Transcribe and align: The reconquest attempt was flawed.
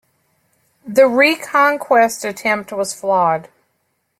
The 0.83 1.05
reconquest 1.07 2.25
attempt 2.25 2.73
was 2.73 2.91
flawed. 2.91 3.49